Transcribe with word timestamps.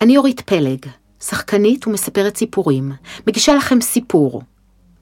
אני 0.00 0.16
אורית 0.16 0.40
פלג, 0.40 0.86
שחקנית 1.20 1.86
ומספרת 1.86 2.36
סיפורים, 2.36 2.92
מגישה 3.26 3.54
לכם 3.54 3.80
סיפור, 3.80 4.42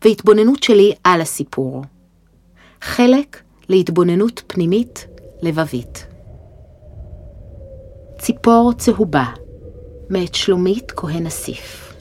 והתבוננות 0.04 0.62
שלי 0.62 0.92
על 1.04 1.20
הסיפור. 1.20 1.84
חלק 2.80 3.42
להתבוננות 3.68 4.42
פנימית 4.46 5.06
לבבית. 5.42 6.06
ציפור 8.18 8.72
צהובה, 8.78 9.26
מאת 10.10 10.34
שלומית 10.34 10.92
כהן 10.96 11.26
אסיף. 11.26 11.94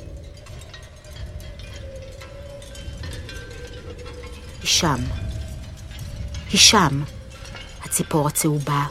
היא 4.61 4.69
שם. 4.69 4.97
היא 6.51 6.59
שם, 6.59 7.03
הציפור 7.83 8.27
הצהובה. 8.27 8.85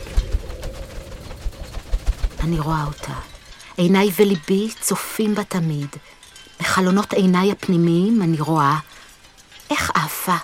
אני 2.40 2.58
רואה 2.58 2.84
אותה. 2.86 3.33
עיניי 3.76 4.10
וליבי 4.16 4.68
צופים 4.80 5.34
בה 5.34 5.44
תמיד. 5.44 5.88
בחלונות 6.60 7.12
עיניי 7.12 7.52
הפנימיים 7.52 8.22
אני 8.22 8.40
רואה 8.40 8.78
איך 9.70 9.90
עפה 9.94 10.36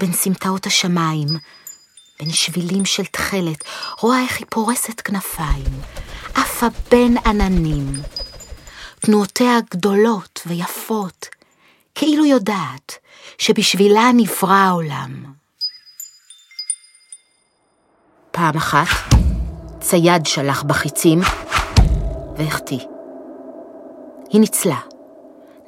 בין 0.00 0.12
סמטאות 0.12 0.66
השמיים, 0.66 1.28
בין 2.20 2.30
שבילים 2.32 2.84
של 2.84 3.04
תכלת, 3.04 3.64
רואה 4.00 4.22
איך 4.22 4.38
היא 4.38 4.46
פורסת 4.50 5.00
כנפיים, 5.00 5.80
עפה 6.34 6.66
בין 6.90 7.16
עננים. 7.26 8.02
תנועותיה 9.00 9.58
גדולות 9.70 10.40
ויפות, 10.46 11.26
כאילו 11.94 12.24
יודעת 12.24 12.98
שבשבילה 13.38 14.10
נברא 14.14 14.54
העולם. 14.54 15.24
פעם 18.30 18.56
אחת, 18.56 18.86
צייד 19.80 20.26
שלח 20.26 20.62
בחיצים 20.62 21.20
והחטיא. 22.36 22.86
היא 24.30 24.40
ניצלה. 24.40 24.78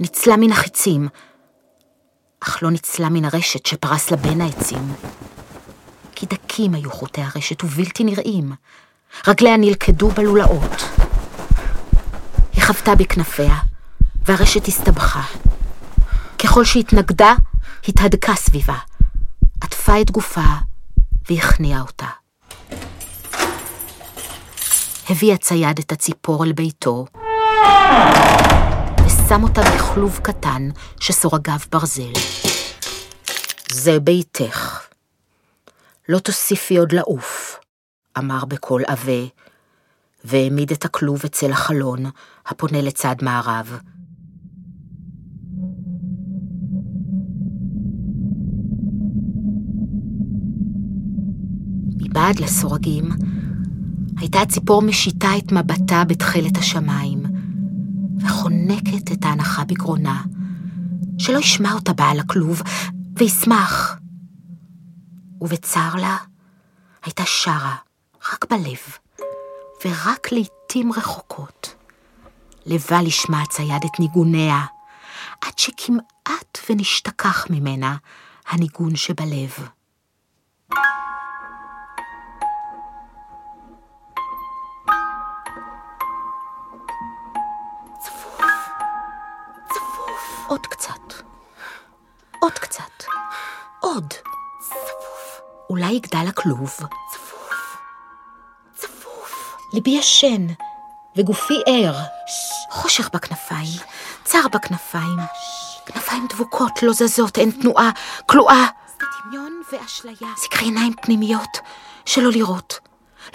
ניצלה 0.00 0.36
מן 0.36 0.52
החיצים, 0.52 1.08
אך 2.40 2.62
לא 2.62 2.70
ניצלה 2.70 3.08
מן 3.08 3.24
הרשת 3.24 3.66
שפרס 3.66 4.10
לה 4.10 4.16
בין 4.16 4.40
העצים. 4.40 4.94
כי 6.14 6.26
דקים 6.26 6.74
היו 6.74 6.90
חוטי 6.90 7.20
הרשת 7.22 7.64
ובלתי 7.64 8.04
נראים. 8.04 8.52
רגליה 9.26 9.56
נלכדו 9.56 10.08
בלולאות. 10.08 10.82
היא 12.52 12.62
חבטה 12.62 12.94
בכנפיה, 12.94 13.54
והרשת 14.24 14.68
הסתבכה. 14.68 15.22
ככל 16.38 16.64
שהתנגדה, 16.64 17.34
התהדקה 17.88 18.34
סביבה, 18.34 18.76
עטפה 19.60 20.00
את 20.00 20.10
גופה 20.10 20.40
והכניעה 21.30 21.80
אותה. 21.80 22.23
הביא 25.10 25.32
הצייד 25.34 25.78
את 25.78 25.92
הציפור 25.92 26.44
אל 26.44 26.52
ביתו, 26.52 27.06
ושם 29.06 29.42
אותה 29.42 29.60
בכלוב 29.62 30.20
קטן 30.22 30.68
שסורגיו 31.00 31.58
ברזל. 31.72 32.12
זה 33.72 34.00
ביתך. 34.00 34.86
לא 36.08 36.18
תוסיפי 36.18 36.76
עוד 36.76 36.92
לעוף, 36.92 37.60
אמר 38.18 38.44
בקול 38.44 38.82
עבה, 38.86 39.26
והעמיד 40.24 40.70
את 40.72 40.84
הכלוב 40.84 41.22
אצל 41.24 41.52
החלון 41.52 42.04
הפונה 42.46 42.82
לצד 42.82 43.16
מערב. 43.22 43.78
מבעד 51.96 52.40
לסורגים, 52.40 53.08
הייתה 54.18 54.40
הציפור 54.40 54.82
משיתה 54.82 55.28
את 55.38 55.52
מבטה 55.52 56.04
בתכלת 56.04 56.56
השמיים, 56.56 57.22
וחונקת 58.20 59.12
את 59.12 59.24
ההנחה 59.24 59.64
בגרונה, 59.64 60.22
שלא 61.18 61.38
ישמע 61.38 61.72
אותה 61.72 61.92
בעל 61.92 62.20
הכלוב, 62.20 62.62
וישמח. 63.16 63.96
ובצר 65.40 65.94
לה, 65.94 66.16
הייתה 67.04 67.22
שרה, 67.26 67.76
רק 68.32 68.46
בלב, 68.50 68.78
ורק 69.84 70.32
לעתים 70.32 70.92
רחוקות. 70.92 71.74
לבה 72.66 73.02
לשמע 73.02 73.42
הצייד 73.42 73.84
את 73.84 74.00
ניגוניה, 74.00 74.64
עד 75.40 75.58
שכמעט 75.58 76.58
ונשתכח 76.70 77.46
ממנה 77.50 77.96
הניגון 78.48 78.96
שבלב. 78.96 79.50
עוד 80.70 81.03
יגדל 96.14 96.28
הכלוב. 96.28 96.70
צפוף. 97.10 97.76
צפוף. 98.74 99.56
ליבי 99.72 99.90
ישן, 99.90 100.46
וגופי 101.16 101.62
ער. 101.66 101.94
חושך 102.70 103.10
בכנפיים, 103.12 103.80
צר 104.24 104.48
בכנפיים. 104.52 105.18
כנפיים 105.86 106.26
דבוקות, 106.28 106.82
לא 106.82 106.92
זזות, 106.92 107.38
אין 107.38 107.50
תנועה, 107.50 107.90
כלואה. 108.26 108.66
דמיון 109.26 109.62
ואשליה. 109.72 110.28
סקרי 110.36 110.64
עיניים 110.64 110.92
פנימיות, 111.02 111.58
שלא 112.06 112.30
לראות. 112.30 112.78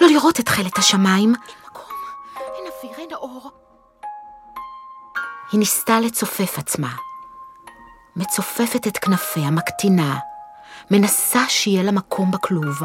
לא 0.02 0.08
לראות 0.08 0.40
את 0.40 0.46
תכלת 0.46 0.78
השמיים. 0.78 1.36
אין 1.36 1.56
מקום, 1.66 1.96
אין 2.38 2.72
אוויר, 2.78 2.98
אין 2.98 3.14
אור. 3.14 3.52
היא 5.52 5.60
ניסתה 5.60 6.00
לצופף 6.00 6.58
עצמה. 6.58 6.90
מצופפת 8.16 8.88
את 8.88 8.98
כנפיה, 8.98 9.52
מקטינה, 9.52 10.20
מנסה 10.92 11.50
שיהיה 11.50 11.84
לה 11.84 11.92
מקום 11.92 12.32
בכלוב, 12.32 12.82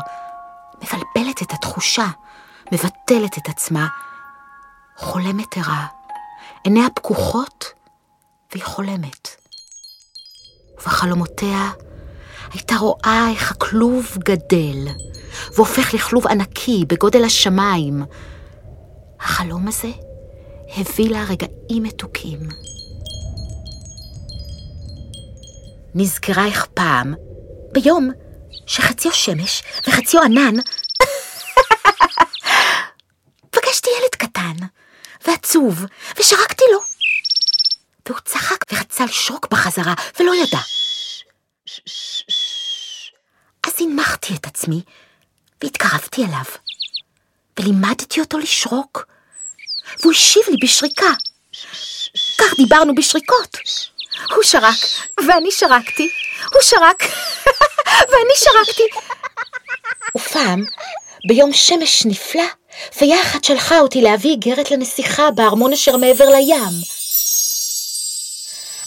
מבלבלת 0.82 1.42
את 1.42 1.52
התחושה, 1.52 2.06
מבטלת 2.72 3.38
את 3.38 3.48
עצמה, 3.48 3.86
חולמת 4.96 5.56
ערה, 5.56 5.86
עיניה 6.64 6.86
פקוחות, 6.94 7.64
והיא 8.52 8.64
חולמת. 8.64 9.28
ובחלומותיה 10.78 11.70
הייתה 12.52 12.76
רואה 12.76 13.26
איך 13.30 13.50
הכלוב 13.50 14.16
גדל, 14.18 14.88
והופך 15.54 15.94
לכלוב 15.94 16.26
ענקי 16.26 16.84
בגודל 16.88 17.24
השמיים. 17.24 18.02
החלום 19.20 19.68
הזה 19.68 19.90
הביא 20.76 21.10
לה 21.10 21.24
רגעים 21.24 21.82
מתוקים. 21.82 22.38
נזכרה 25.94 26.46
איך 26.46 26.66
פעם, 26.74 27.14
ביום 27.74 28.10
שחציו 28.66 29.12
שמש 29.12 29.62
וחציו 29.88 30.22
ענן, 30.22 30.54
פגשתי 33.50 33.90
ילד 34.00 34.14
קטן 34.14 34.56
ועצוב, 35.26 35.84
ושרקתי 36.18 36.64
לו. 36.72 36.80
והוא 38.06 38.20
צחק 38.24 38.64
ורצה 38.72 39.04
לשרוק 39.04 39.48
בחזרה, 39.50 39.94
ולא 40.20 40.34
ידע. 40.34 40.58
אז 43.66 43.72
הנמכתי 43.80 44.34
את 44.34 44.46
עצמי, 44.46 44.82
והתקרבתי 45.62 46.24
אליו, 46.24 46.44
ולימדתי 47.58 48.20
אותו 48.20 48.38
לשרוק, 48.38 49.06
והוא 50.00 50.12
השיב 50.12 50.42
לי 50.48 50.56
בשריקה. 50.62 51.12
כך 52.38 52.56
דיברנו 52.56 52.94
בשריקות. 52.94 53.56
הוא 54.30 54.42
שרק, 54.42 54.76
ואני 55.26 55.50
שרקתי, 55.50 56.10
הוא 56.52 56.62
שרק, 56.62 57.02
ואני 58.00 58.34
שרקתי. 58.36 58.82
ופעם, 60.16 60.64
ביום 61.28 61.52
שמש 61.52 62.06
נפלא, 62.06 62.44
פיה 62.98 63.22
אחת 63.22 63.44
שלחה 63.44 63.80
אותי 63.80 64.00
להביא 64.00 64.30
איגרת 64.30 64.70
לנסיכה 64.70 65.30
בארמון 65.30 65.72
אשר 65.72 65.96
מעבר 65.96 66.28
לים. 66.28 66.74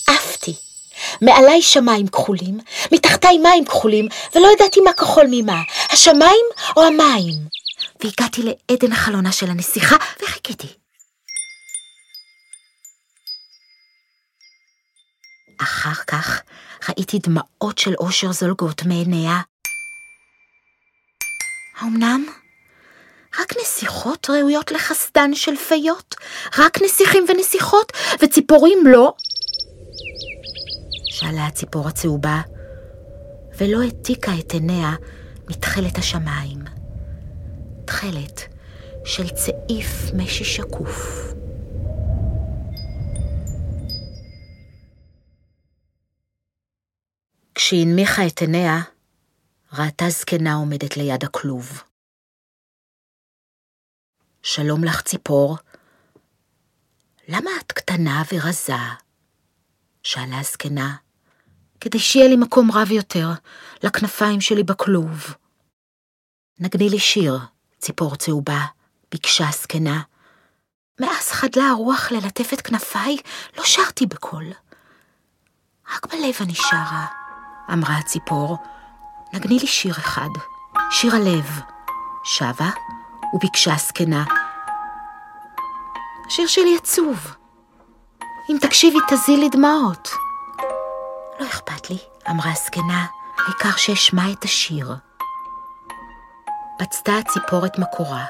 עפתי, 0.07 0.53
מעליי 1.21 1.61
שמיים 1.61 2.07
כחולים, 2.07 2.59
מתחתיי 2.91 3.37
מים 3.37 3.65
כחולים, 3.65 4.07
ולא 4.35 4.47
ידעתי 4.53 4.79
מה 4.79 4.93
כחול 4.93 5.25
ממה, 5.31 5.61
השמיים 5.89 6.45
או 6.77 6.83
המים. 6.83 7.33
והגעתי 8.03 8.41
לעדן 8.43 8.91
החלונה 8.91 9.31
של 9.31 9.49
הנסיכה, 9.49 9.95
וחיכיתי. 10.23 10.67
אחר 15.91 16.03
כך 16.07 16.41
ראיתי 16.89 17.19
דמעות 17.19 17.77
של 17.77 17.93
אושר 17.99 18.31
זולגות 18.31 18.85
מעיניה. 18.85 19.41
האמנם? 21.79 22.25
רק 23.39 23.53
נסיכות 23.61 24.29
ראויות 24.29 24.71
לחסדן 24.71 25.35
של 25.35 25.55
פיות? 25.55 26.15
רק 26.57 26.81
נסיכים 26.81 27.25
ונסיכות, 27.29 27.91
וציפורים 28.23 28.77
לא? 28.85 29.13
שאלה 31.05 31.45
הציפור 31.45 31.87
הצהובה, 31.87 32.41
ולא 33.57 33.81
העתיקה 33.81 34.31
את 34.39 34.53
עיניה 34.53 34.91
מתכלת 35.49 35.97
השמיים. 35.97 36.59
תכלת 37.85 38.41
של 39.05 39.29
צעיף 39.29 40.11
משי 40.13 40.43
שקוף. 40.43 41.27
כשהנמיכה 47.67 48.27
את 48.27 48.41
עיניה, 48.41 48.81
ראתה 49.73 50.09
זקנה 50.09 50.53
עומדת 50.53 50.97
ליד 50.97 51.23
הכלוב. 51.23 51.83
שלום 54.43 54.83
לך, 54.83 55.01
ציפור. 55.01 55.57
למה 57.27 57.51
את 57.59 57.71
קטנה 57.71 58.23
ורזה? 58.33 58.73
שאלה 60.03 60.39
הזקנה, 60.39 60.95
כדי 61.81 61.99
שיהיה 61.99 62.27
לי 62.27 62.35
מקום 62.35 62.71
רב 62.71 62.91
יותר 62.91 63.29
לכנפיים 63.83 64.41
שלי 64.41 64.63
בכלוב. 64.63 65.35
נגני 66.59 66.89
לי 66.89 66.99
שיר, 66.99 67.37
ציפור 67.79 68.15
צהובה, 68.15 68.65
ביקשה 69.11 69.49
הזקנה. 69.49 70.01
מאז 70.99 71.29
חדלה 71.31 71.69
הרוח 71.69 72.11
ללטף 72.11 72.53
את 72.53 72.61
כנפיי, 72.61 73.17
לא 73.57 73.63
שרתי 73.63 74.05
בקול. 74.05 74.45
רק 75.95 76.05
בלב 76.05 76.35
אני 76.41 76.55
שרה, 76.55 77.26
אמרה 77.73 77.97
הציפור. 77.97 78.57
נגני 79.33 79.59
לי 79.59 79.67
שיר 79.67 79.91
אחד, 79.91 80.29
שיר 80.91 81.15
הלב. 81.15 81.61
שבה 82.27 82.69
וביקשה 83.33 83.73
הזקנה. 83.73 84.23
השיר 86.27 86.47
שלי 86.47 86.77
עצוב. 86.77 87.35
אם 88.49 88.57
תקשיבי 88.61 88.97
תזיל 89.07 89.39
לי 89.39 89.49
דמעות. 89.49 90.09
לא 91.39 91.45
אכפת 91.45 91.89
לי, 91.89 91.97
אמרה 92.29 92.51
הזקנה, 92.51 93.05
העיקר 93.37 93.77
שאשמע 93.77 94.31
את 94.31 94.43
השיר. 94.43 94.95
בצתה 96.81 97.17
הציפור 97.17 97.65
את 97.65 97.79
מקורה. 97.79 98.25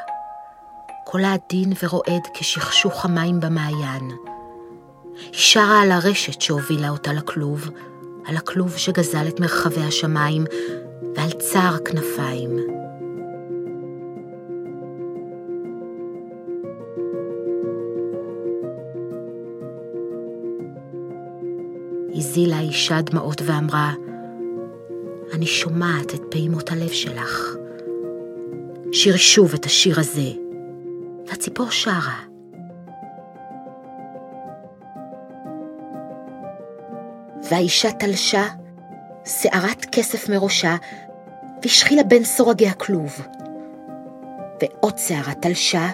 קולה 1.06 1.34
עדין 1.34 1.74
ורועד 1.84 2.28
כשכשוך 2.34 3.06
המים 3.06 3.40
במעיין. 3.40 4.12
היא 5.16 5.34
שרה 5.34 5.82
על 5.82 5.92
הרשת 5.92 6.42
שהובילה 6.42 6.90
אותה 6.90 7.14
לכלוב, 7.14 7.70
על 8.28 8.38
הכלוב 8.38 8.78
שגזל 8.78 9.28
את 9.28 9.40
מרחבי 9.40 9.82
השמיים 9.82 10.46
ועל 11.16 11.32
צער 11.32 11.76
הכנפיים. 11.76 12.58
הזילה 22.16 22.58
האישה 22.58 23.02
דמעות 23.02 23.42
ואמרה, 23.46 23.94
אני 25.34 25.46
שומעת 25.46 26.14
את 26.14 26.22
פעימות 26.30 26.72
הלב 26.72 26.90
שלך. 26.90 27.56
שיר 28.92 29.18
שוב 29.18 29.54
את 29.54 29.66
השיר 29.66 30.00
הזה. 30.00 30.32
והציפור 31.28 31.72
שרה. 31.72 32.37
והאישה 37.52 37.92
תלשה, 37.92 38.44
שערת 39.26 39.86
כסף 39.92 40.30
מראשה, 40.30 40.76
והשחילה 41.64 42.04
בין 42.04 42.24
סורגי 42.24 42.68
הכלוב. 42.68 43.22
ועוד 44.62 44.98
שערה 44.98 45.34
תלשה, 45.34 45.90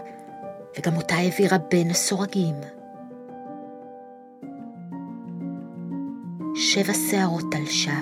וגם 0.77 0.95
אותה 0.95 1.15
העבירה 1.15 1.57
בין 1.57 1.89
הסורגים. 1.89 2.55
שבע 6.55 6.93
שערות 6.93 7.43
תלשה, 7.51 7.99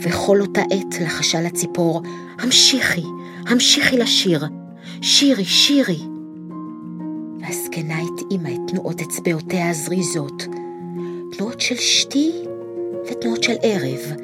וכל 0.00 0.40
אותה 0.40 0.60
עת 0.60 1.00
לחשה 1.00 1.40
לציפור, 1.40 2.02
המשיכי, 2.38 3.04
המשיכי 3.46 3.98
לשיר, 3.98 4.44
שירי, 5.02 5.44
שירי. 5.44 6.00
והזקנה 7.40 7.94
התאימה 7.98 8.48
את 8.52 8.70
תנועות 8.70 9.00
אצבעותיה 9.00 9.70
הזריזות, 9.70 10.42
תנועות 11.32 11.60
של 11.60 11.76
שתי 11.76 12.39
ותנועות 13.10 13.42
של 13.42 13.56
ערב, 13.62 14.16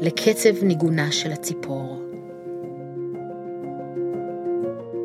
לקצב 0.00 0.64
ניגונה 0.64 1.12
של 1.12 1.32
הציפור. 1.32 2.02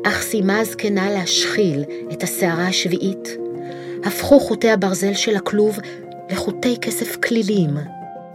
אך 0.06 0.22
סיימה 0.22 0.60
הזקנה 0.60 1.10
להשחיל 1.10 1.84
את 2.12 2.22
הסערה 2.22 2.66
השביעית, 2.66 3.28
הפכו 4.04 4.40
חוטי 4.40 4.70
הברזל 4.70 5.14
של 5.14 5.36
הכלוב 5.36 5.78
לחוטי 6.30 6.76
כסף 6.80 7.16
כלילים, 7.16 7.70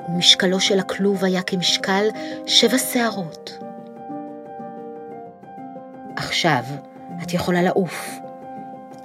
ומשקלו 0.10 0.60
של 0.60 0.80
הכלוב 0.80 1.26
היה 1.26 1.42
כמשקל 1.42 2.08
שבע 2.46 2.78
שערות. 2.78 3.58
עכשיו 6.16 6.64
את 7.24 7.34
יכולה 7.34 7.62
לעוף, 7.62 8.10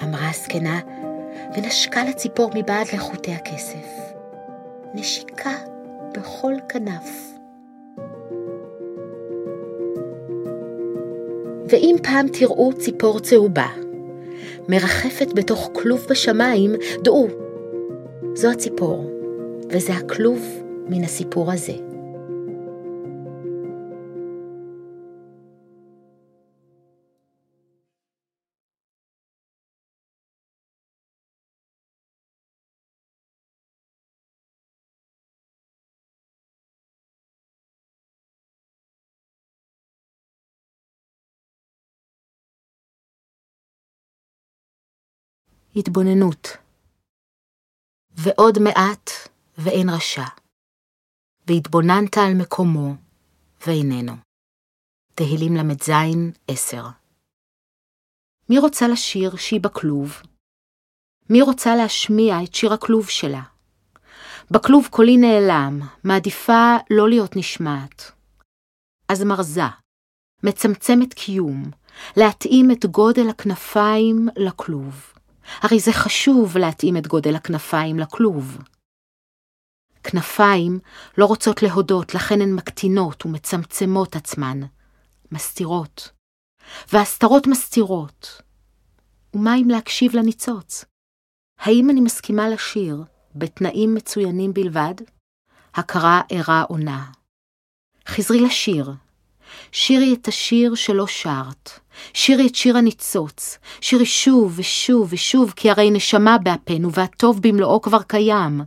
אמרה 0.03 0.31
הזקנה, 0.31 0.81
ונשקה 1.57 2.05
לציפור 2.05 2.51
מבעד 2.55 2.87
לחוטי 2.93 3.33
הכסף. 3.35 4.13
נשיקה 4.95 5.70
בכל 6.15 6.55
כנף. 6.69 7.31
ואם 11.69 11.97
פעם 12.03 12.27
תראו 12.29 12.73
ציפור 12.73 13.21
צהובה, 13.21 13.69
מרחפת 14.69 15.33
בתוך 15.35 15.71
כלוב 15.73 16.07
בשמיים, 16.11 16.73
דעו, 17.03 17.29
זו 18.35 18.51
הציפור, 18.51 19.11
וזה 19.71 19.93
הכלוב 19.93 20.43
מן 20.89 21.05
הסיפור 21.05 21.53
הזה. 21.53 21.90
התבוננות 45.77 46.49
ועוד 48.11 48.59
מעט 48.59 49.11
ואין 49.59 49.89
רשע. 49.89 50.25
והתבוננת 51.47 52.19
על 52.19 52.35
מקומו, 52.43 52.95
ואיננו. 53.67 54.13
תהילים 55.15 55.57
ל"ז, 55.57 55.91
עשר. 56.49 56.85
מי 58.49 58.59
רוצה 58.59 58.89
לשיר 58.89 59.37
שהיא 59.37 59.61
בכלוב? 59.61 60.13
מי 61.31 61.43
רוצה 61.43 61.77
להשמיע 61.77 62.35
את 62.45 62.55
שיר 62.55 62.73
הכלוב 62.73 63.09
שלה? 63.09 63.43
בכלוב 64.51 64.89
קולי 64.91 65.17
נעלם, 65.17 65.81
מעדיפה 66.05 66.77
לא 66.91 67.09
להיות 67.09 67.37
נשמעת. 67.37 68.13
אז 69.09 69.23
מרזה, 69.23 69.69
מצמצמת 70.43 71.15
קיום, 71.15 71.71
להתאים 72.17 72.71
את 72.71 72.87
גודל 72.87 73.29
הכנפיים 73.31 74.29
לכלוב. 74.37 75.20
הרי 75.59 75.81
זה 75.81 75.93
חשוב 75.93 76.57
להתאים 76.57 76.97
את 76.97 77.07
גודל 77.07 77.35
הכנפיים 77.35 77.99
לכלוב. 77.99 78.59
כנפיים 80.03 80.79
לא 81.19 81.25
רוצות 81.27 81.63
להודות, 81.63 82.15
לכן 82.15 82.41
הן 82.41 82.55
מקטינות 82.55 83.27
ומצמצמות 83.27 84.17
עצמן, 84.17 84.61
מסתירות. 85.33 86.11
והסתרות 86.93 87.47
מסתירות. 87.47 88.43
ומה 89.35 89.57
אם 89.57 89.69
להקשיב 89.71 90.17
לניצוץ? 90.17 90.85
האם 91.59 91.91
אני 91.91 92.01
מסכימה 92.01 92.49
לשיר 92.49 93.05
בתנאים 93.35 93.95
מצוינים 93.95 94.55
בלבד? 94.55 94.95
הכרה 95.75 96.21
ערה 96.31 96.63
עונה. 96.63 97.11
חזרי 98.09 98.41
לשיר. 98.41 98.93
שירי 99.73 100.15
את 100.15 100.29
השיר 100.29 100.75
שלא 100.75 101.07
שרת. 101.07 101.71
שירי 102.15 102.47
את 102.47 102.55
שיר 102.55 102.77
הניצוץ. 102.77 103.59
שירי 103.81 104.07
שוב 104.07 104.55
ושוב 104.57 105.09
ושוב, 105.13 105.53
כי 105.57 105.71
הרי 105.71 105.91
נשמה 105.91 106.39
באפנו, 106.39 106.93
והטוב 106.93 107.43
במלואו 107.43 107.83
כבר 107.83 108.03
קיים. 108.03 108.61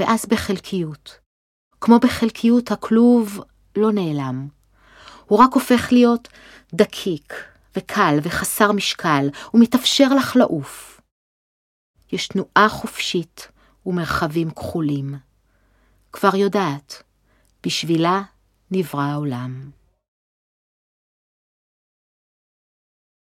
ואז 0.00 0.26
בחלקיות. 0.26 1.18
כמו 1.80 1.98
בחלקיות 1.98 2.70
הכלוב 2.70 3.40
לא 3.76 3.92
נעלם. 3.92 4.48
הוא 5.26 5.38
רק 5.38 5.54
הופך 5.54 5.88
להיות 5.92 6.28
דקיק 6.74 7.34
וקל 7.76 8.18
וחסר 8.22 8.72
משקל, 8.72 9.28
ומתאפשר 9.54 10.14
לך 10.14 10.36
לעוף. 10.36 11.00
יש 12.12 12.28
תנועה 12.28 12.68
חופשית 12.68 13.48
ומרחבים 13.86 14.50
כחולים. 14.50 15.14
כבר 16.12 16.36
יודעת, 16.36 17.02
בשבילה 17.66 18.22
נברא 18.72 19.02
העולם. 19.02 19.70